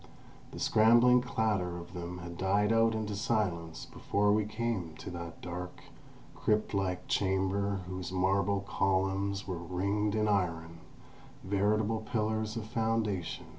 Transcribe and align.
The 0.49 0.59
scrambling 0.59 1.21
clatter 1.21 1.77
of 1.77 1.93
them 1.93 2.17
had 2.17 2.35
died 2.35 2.73
out 2.73 2.95
into 2.95 3.15
silence 3.15 3.85
before 3.85 4.31
we 4.31 4.45
came 4.45 4.95
to 4.97 5.11
that 5.11 5.41
dark, 5.41 5.83
crypt 6.33 6.73
like 6.73 7.07
chamber 7.07 7.81
whose 7.87 8.11
marble 8.11 8.61
columns 8.61 9.47
were 9.47 9.59
ringed 9.59 10.15
in 10.15 10.27
iron, 10.27 10.79
veritable 11.43 11.99
pillars 11.99 12.57
of 12.57 12.65
foundation. 12.65 13.45